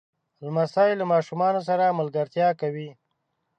لمسی 0.45 0.91
له 0.99 1.05
ماشومانو 1.13 1.61
سره 1.69 1.95
ملګرتیا 1.99 2.47
کوي. 2.61 2.89